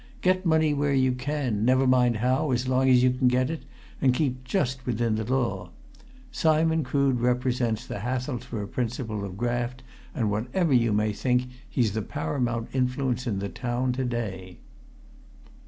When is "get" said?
0.21-0.47, 3.11-3.51